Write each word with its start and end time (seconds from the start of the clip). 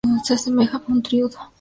Se 0.23 0.33
asemeja 0.33 0.77
a 0.77 0.91
un 0.91 1.03
triodo. 1.03 1.37